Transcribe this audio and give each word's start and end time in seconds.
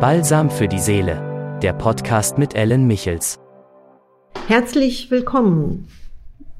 Balsam 0.00 0.48
für 0.48 0.68
die 0.68 0.78
Seele, 0.78 1.58
der 1.60 1.72
Podcast 1.72 2.38
mit 2.38 2.54
Ellen 2.54 2.86
Michels. 2.86 3.40
Herzlich 4.46 5.10
willkommen 5.10 5.88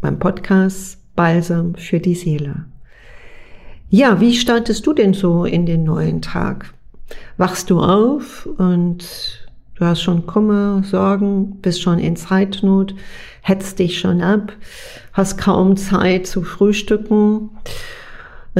beim 0.00 0.18
Podcast 0.18 0.98
Balsam 1.14 1.76
für 1.76 2.00
die 2.00 2.16
Seele. 2.16 2.64
Ja, 3.90 4.18
wie 4.20 4.34
startest 4.34 4.84
du 4.88 4.92
denn 4.92 5.14
so 5.14 5.44
in 5.44 5.66
den 5.66 5.84
neuen 5.84 6.20
Tag? 6.20 6.74
Wachst 7.36 7.70
du 7.70 7.80
auf 7.80 8.46
und 8.58 9.48
du 9.76 9.84
hast 9.84 10.02
schon 10.02 10.26
Kummer, 10.26 10.82
Sorgen, 10.82 11.60
bist 11.60 11.80
schon 11.80 12.00
in 12.00 12.16
Zeitnot, 12.16 12.96
hetzt 13.42 13.78
dich 13.78 14.00
schon 14.00 14.20
ab, 14.20 14.52
hast 15.12 15.38
kaum 15.38 15.76
Zeit 15.76 16.26
zu 16.26 16.42
frühstücken, 16.42 17.50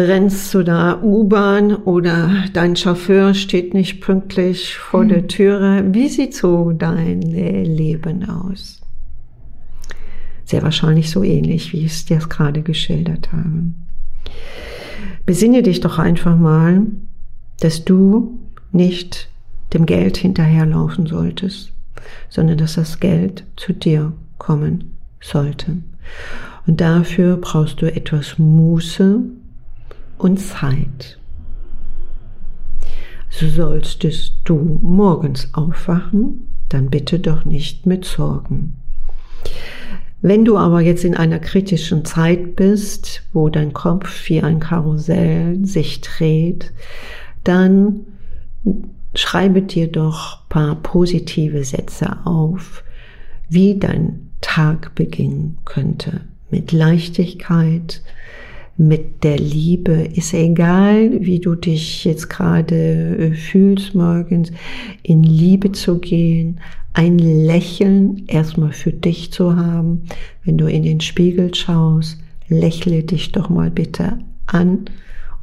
rennst 0.06 0.50
zu 0.50 0.62
der 0.62 1.02
U-Bahn 1.02 1.74
oder 1.74 2.44
dein 2.52 2.76
Chauffeur 2.76 3.34
steht 3.34 3.74
nicht 3.74 4.00
pünktlich 4.00 4.76
vor 4.76 5.02
hm. 5.02 5.08
der 5.08 5.26
Türe. 5.26 5.84
Wie 5.92 6.08
sieht 6.08 6.34
so 6.34 6.72
dein 6.72 7.22
Leben 7.22 8.28
aus? 8.28 8.80
Sehr 10.44 10.62
wahrscheinlich 10.62 11.10
so 11.10 11.22
ähnlich, 11.22 11.72
wie 11.72 11.84
ich 11.84 11.92
es 11.92 12.04
dir 12.06 12.18
gerade 12.18 12.62
geschildert 12.62 13.32
habe. 13.32 13.64
Besinne 15.26 15.62
dich 15.62 15.80
doch 15.80 15.98
einfach 15.98 16.38
mal, 16.38 16.86
dass 17.60 17.84
du 17.84 18.38
nicht 18.72 19.28
dem 19.74 19.84
Geld 19.84 20.16
hinterherlaufen 20.16 21.06
solltest, 21.06 21.72
sondern 22.30 22.58
dass 22.58 22.74
das 22.74 23.00
Geld 23.00 23.44
zu 23.56 23.72
dir 23.72 24.12
kommen 24.38 24.92
sollte. 25.20 25.78
Und 26.66 26.80
dafür 26.80 27.36
brauchst 27.36 27.82
du 27.82 27.94
etwas 27.94 28.38
Muße 28.38 29.20
und 30.18 30.38
Zeit. 30.38 31.18
So 33.30 33.48
solltest 33.48 34.34
du 34.44 34.78
morgens 34.82 35.52
aufwachen, 35.54 36.48
dann 36.68 36.90
bitte 36.90 37.20
doch 37.20 37.44
nicht 37.44 37.86
mit 37.86 38.04
Sorgen. 38.04 38.76
Wenn 40.20 40.44
du 40.44 40.56
aber 40.56 40.80
jetzt 40.80 41.04
in 41.04 41.14
einer 41.14 41.38
kritischen 41.38 42.04
Zeit 42.04 42.56
bist, 42.56 43.22
wo 43.32 43.48
dein 43.48 43.72
Kopf 43.72 44.28
wie 44.28 44.42
ein 44.42 44.58
Karussell 44.58 45.64
sich 45.64 46.00
dreht, 46.00 46.72
dann 47.44 48.00
schreibe 49.14 49.62
dir 49.62 49.86
doch 49.86 50.48
paar 50.48 50.74
positive 50.76 51.62
Sätze 51.62 52.16
auf, 52.24 52.82
wie 53.48 53.78
dein 53.78 54.30
Tag 54.40 54.94
beginnen 54.94 55.58
könnte. 55.64 56.22
Mit 56.50 56.72
Leichtigkeit, 56.72 58.02
mit 58.78 59.24
der 59.24 59.38
Liebe. 59.38 60.08
Ist 60.14 60.32
egal, 60.32 61.10
wie 61.20 61.40
du 61.40 61.54
dich 61.56 62.04
jetzt 62.04 62.30
gerade 62.30 63.16
äh, 63.18 63.32
fühlst 63.32 63.94
morgens, 63.94 64.52
in 65.02 65.22
Liebe 65.22 65.72
zu 65.72 65.98
gehen, 65.98 66.60
ein 66.94 67.18
Lächeln 67.18 68.24
erstmal 68.28 68.72
für 68.72 68.92
dich 68.92 69.32
zu 69.32 69.56
haben. 69.56 70.04
Wenn 70.44 70.56
du 70.56 70.66
in 70.66 70.84
den 70.84 71.00
Spiegel 71.00 71.54
schaust, 71.54 72.18
lächle 72.48 73.02
dich 73.02 73.32
doch 73.32 73.50
mal 73.50 73.70
bitte 73.70 74.18
an. 74.46 74.86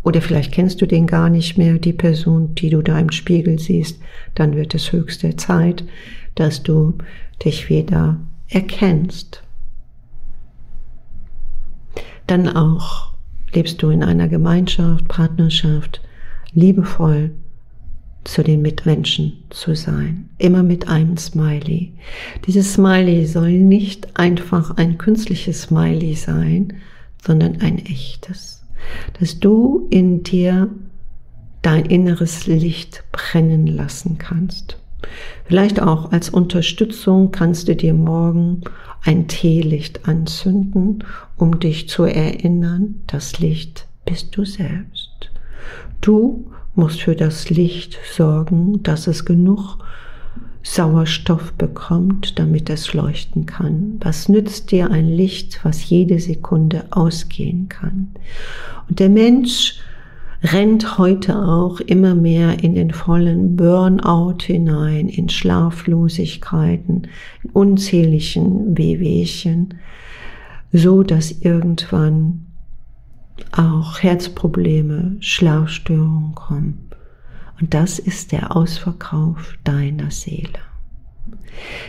Oder 0.03 0.22
vielleicht 0.22 0.52
kennst 0.52 0.81
du 0.81 0.86
den 0.86 1.08
gar 1.08 1.30
nicht 1.30 1.58
mehr, 1.58 1.78
die 1.78 1.94
Person, 1.94 2.56
die 2.56 2.69
du 2.69 2.81
da 2.81 2.97
im 3.00 3.11
Spiegel 3.11 3.59
siehst. 3.59 4.00
Dann 4.33 4.56
wird 4.56 4.75
es 4.75 4.91
höchste 4.91 5.36
Zeit, 5.36 5.83
dass 6.36 6.63
du 6.63 6.94
dich 7.44 7.69
wieder 7.69 8.19
erkennst. 8.47 9.41
Dann 12.28 12.47
auch 12.47 13.15
lebst 13.54 13.82
du 13.82 13.90
in 13.90 14.04
einer 14.04 14.28
Gemeinschaft, 14.28 15.08
Partnerschaft, 15.08 16.02
liebevoll 16.54 17.32
zu 18.24 18.44
den 18.44 18.62
Mitmenschen 18.62 19.34
zu 19.50 19.76
sein. 19.76 20.30
Immer 20.38 20.64
mit 20.64 20.88
einem 20.88 21.16
Smiley. 21.16 21.94
Dieses 22.48 22.74
Smiley 22.74 23.26
soll 23.26 23.52
nicht 23.52 24.18
einfach 24.18 24.78
ein 24.78 24.98
künstliches 24.98 25.64
Smiley 25.64 26.16
sein, 26.16 26.74
sondern 27.24 27.62
ein 27.62 27.78
echtes. 27.78 28.64
Dass 29.19 29.40
du 29.40 29.88
in 29.90 30.24
dir 30.24 30.69
dein 31.62 31.86
inneres 31.86 32.46
Licht 32.46 33.03
brennen 33.12 33.68
lassen 33.68 34.18
kannst. 34.18 34.78
Vielleicht 35.45 35.81
auch 35.81 36.11
als 36.11 36.29
Unterstützung 36.29 37.31
kannst 37.31 37.67
du 37.67 37.75
dir 37.75 37.94
morgen 37.94 38.61
ein 39.03 39.28
Teelicht 39.28 40.07
anzünden, 40.07 41.03
um 41.35 41.59
dich 41.59 41.88
zu 41.89 42.03
erinnern, 42.03 43.01
das 43.07 43.39
Licht 43.39 43.88
bist 44.06 44.35
du 44.35 44.45
selbst. 44.45 45.31
Du 46.01 46.51
musst 46.73 47.01
für 47.01 47.16
das 47.16 47.50
Licht 47.50 47.97
sorgen, 48.16 48.81
dass 48.83 49.07
es 49.07 49.25
genug 49.25 49.78
Sauerstoff 50.63 51.53
bekommt, 51.53 52.39
damit 52.39 52.72
es 52.72 52.94
leuchten 52.94 53.45
kann. 53.45 54.00
Was 54.01 54.29
nützt 54.29 54.72
dir 54.72 54.89
ein 54.89 55.07
Licht, 55.07 55.59
was 55.63 55.88
jede 55.89 56.19
Sekunde 56.19 56.85
ausgehen 56.89 57.69
kann? 57.69 58.09
Und 58.89 59.00
der 59.00 59.09
Mensch 59.09 59.75
rennt 60.51 60.97
heute 60.97 61.35
auch 61.35 61.79
immer 61.79 62.13
mehr 62.13 62.63
in 62.63 62.75
den 62.75 62.91
vollen 62.91 63.56
Burnout 63.56 64.44
hinein, 64.44 65.07
in 65.07 65.29
Schlaflosigkeiten, 65.29 67.07
in 67.44 67.50
unzähligen 67.51 68.78
Wehwehchen, 68.78 69.75
so 70.72 71.03
dass 71.03 71.31
irgendwann 71.31 72.45
auch 73.51 74.00
Herzprobleme, 74.00 75.17
Schlafstörungen 75.19 76.35
kommen. 76.35 76.89
Und 77.59 77.73
das 77.73 78.00
ist 78.00 78.31
der 78.31 78.56
Ausverkauf 78.56 79.57
deiner 79.63 80.12
Seele. 80.12 80.59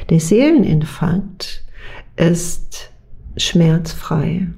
Der 0.09 0.21
Seeleninfarkt 0.21 1.65
ist 2.17 2.93
schmerzfrei. 3.37 4.49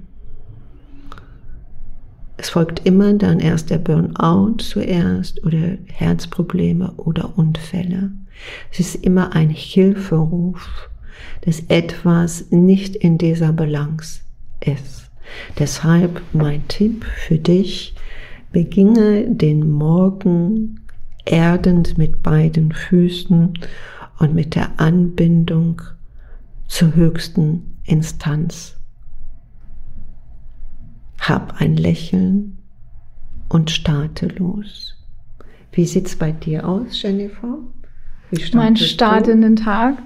Es 2.48 2.52
folgt 2.52 2.86
immer 2.86 3.12
dann 3.12 3.40
erst 3.40 3.68
der 3.68 3.76
Burnout 3.76 4.56
zuerst 4.60 5.44
oder 5.44 5.76
Herzprobleme 5.84 6.92
oder 6.96 7.36
Unfälle. 7.36 8.10
Es 8.72 8.80
ist 8.80 8.94
immer 9.04 9.34
ein 9.34 9.50
Hilferuf, 9.50 10.88
dass 11.42 11.60
etwas 11.68 12.50
nicht 12.50 12.96
in 12.96 13.18
dieser 13.18 13.52
Balance 13.52 14.20
ist. 14.60 15.10
Deshalb 15.58 16.22
mein 16.32 16.66
Tipp 16.68 17.04
für 17.04 17.36
dich, 17.36 17.94
beginne 18.50 19.26
den 19.28 19.68
Morgen 19.70 20.80
erdend 21.26 21.98
mit 21.98 22.22
beiden 22.22 22.72
Füßen 22.72 23.58
und 24.20 24.34
mit 24.34 24.54
der 24.54 24.80
Anbindung 24.80 25.82
zur 26.66 26.94
höchsten 26.94 27.76
Instanz 27.84 28.77
hab 31.28 31.60
ein 31.60 31.76
Lächeln 31.76 32.58
und 33.48 33.70
starte 33.70 34.28
los. 34.28 34.94
Wie 35.72 35.84
sieht's 35.84 36.16
bei 36.16 36.32
dir 36.32 36.68
aus, 36.68 37.02
Jennifer? 37.02 37.58
mein 38.52 38.76
Start 38.76 39.26
du? 39.26 39.30
in 39.30 39.42
den 39.42 39.56
Tag. 39.56 39.98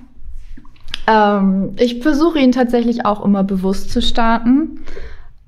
Ähm, 1.06 1.72
ich 1.76 2.02
versuche 2.02 2.38
ihn 2.38 2.52
tatsächlich 2.52 3.04
auch 3.04 3.24
immer 3.24 3.42
bewusst 3.42 3.90
zu 3.90 4.00
starten. 4.00 4.80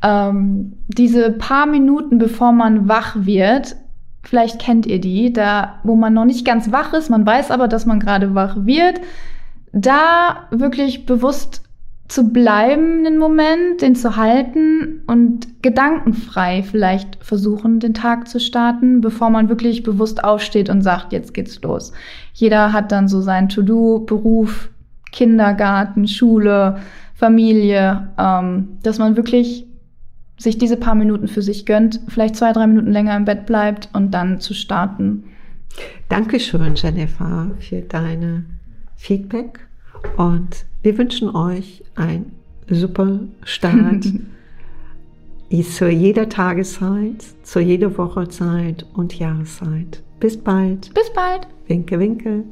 Ähm, 0.03 0.75
diese 0.89 1.31
paar 1.31 1.67
Minuten, 1.67 2.19
bevor 2.19 2.53
man 2.53 2.89
wach 2.89 3.17
wird, 3.19 3.77
vielleicht 4.23 4.61
kennt 4.61 4.87
ihr 4.87 5.01
die, 5.01 5.33
da, 5.33 5.81
wo 5.85 5.95
man 5.95 6.15
noch 6.15 6.25
nicht 6.25 6.45
ganz 6.45 6.73
wach 6.73 6.93
ist, 6.93 7.11
man 7.11 7.25
weiß 7.25 7.51
aber, 7.51 7.69
dass 7.69 7.87
man 7.87 8.01
gerade 8.01 8.35
wach 8.35 8.57
wird, 8.65 9.01
da 9.73 10.49
wirklich 10.51 11.07
bewusst 11.07 11.64
zu 12.09 12.29
bleiben, 12.29 13.05
den 13.05 13.19
Moment, 13.19 13.81
den 13.81 13.97
zu 13.97 14.17
halten 14.17 15.03
und 15.07 15.63
gedankenfrei 15.63 16.63
vielleicht 16.63 17.25
versuchen, 17.25 17.81
den 17.81 17.95
Tag 17.95 18.29
zu 18.29 18.39
starten, 18.39 19.01
bevor 19.01 19.31
man 19.31 19.49
wirklich 19.49 19.83
bewusst 19.83 20.23
aufsteht 20.23 20.69
und 20.69 20.83
sagt, 20.83 21.13
jetzt 21.13 21.33
geht's 21.33 21.63
los. 21.63 21.93
Jeder 22.35 22.73
hat 22.73 22.93
dann 22.93 23.09
so 23.09 23.23
sein 23.23 23.49
To-Do, 23.49 24.01
Beruf, 24.01 24.69
Kindergarten, 25.13 26.07
Schule, 26.07 26.79
Familie, 27.15 28.09
ähm, 28.19 28.79
dass 28.83 28.99
man 28.99 29.17
wirklich 29.17 29.67
sich 30.37 30.59
diese 30.59 30.77
paar 30.77 30.95
Minuten 30.95 31.29
für 31.29 31.43
sich 31.43 31.65
gönnt, 31.65 32.01
vielleicht 32.09 32.37
zwei, 32.37 32.53
drei 32.53 32.67
Minuten 32.67 32.93
länger 32.93 33.17
im 33.17 33.25
Bett 33.25 33.47
bleibt 33.47 33.89
und 33.95 34.11
dann 34.11 34.41
zu 34.41 34.53
starten. 34.53 35.25
Dankeschön, 36.09 36.75
Jennifer, 36.75 37.51
für 37.61 37.81
deine 37.81 38.45
Feedback 38.97 39.61
und 40.17 40.67
wir 40.83 40.99
wünschen 40.99 41.35
euch 41.35 41.83
ein 41.95 42.33
super 42.69 43.21
Start 43.45 44.05
zu 45.63 45.89
jeder 45.89 46.29
Tageszeit, 46.29 47.25
zu 47.43 47.61
jeder 47.61 47.97
Wochezeit 47.97 48.87
und 48.95 49.19
Jahreszeit. 49.19 50.03
Bis 50.21 50.37
bald. 50.37 50.93
Bis 50.95 51.13
bald. 51.13 51.47
Winke, 51.69 51.99
winke. 51.99 52.45